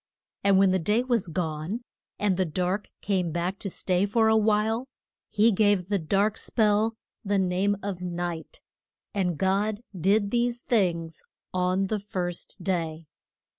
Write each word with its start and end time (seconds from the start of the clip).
And 0.43 0.57
when 0.57 0.71
the 0.71 0.79
day 0.79 1.03
was 1.03 1.27
gone, 1.27 1.83
and 2.17 2.35
the 2.35 2.43
dark 2.43 2.89
came 3.01 3.31
back 3.31 3.59
to 3.59 3.69
stay 3.69 4.07
for 4.07 4.29
a 4.29 4.35
while, 4.35 4.87
he 5.29 5.51
gave 5.51 5.89
the 5.89 5.99
dark 5.99 6.37
spell 6.37 6.95
the 7.23 7.37
name 7.37 7.77
of 7.83 8.01
Night. 8.01 8.61
And 9.13 9.37
God 9.37 9.81
did 9.95 10.31
these 10.31 10.61
things 10.61 11.21
on 11.53 11.85
the 11.85 11.99
first 11.99 12.63
day. 12.63 13.05